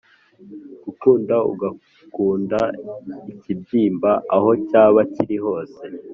Ugukunda 0.89 1.35
agukanda 1.49 2.59
ikibyimba 3.31 4.11
aho 4.35 4.49
cyaba 4.67 4.99
kiri 5.13 5.37
hose. 5.45 5.79